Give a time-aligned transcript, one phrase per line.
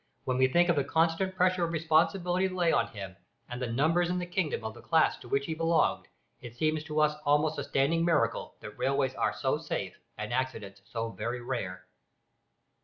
[0.23, 3.15] When we think of the constant pressure of responsibility that lay on him,
[3.47, 6.07] and the numbers in the kingdom of the class to which he belonged,
[6.39, 10.81] it seems to us almost a standing miracle that railways are so safe and accidents
[10.85, 11.85] so very rare.